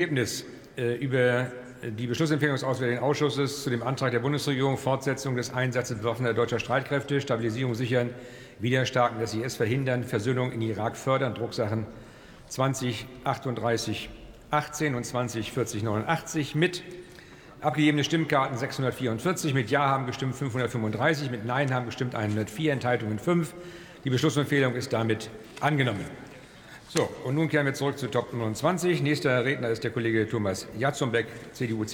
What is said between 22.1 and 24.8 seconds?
104, Enthaltungen 5. Die Beschlussempfehlung